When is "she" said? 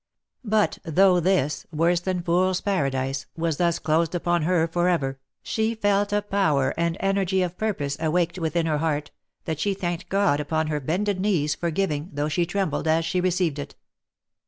5.43-5.75, 9.59-9.75, 12.29-12.47, 13.05-13.21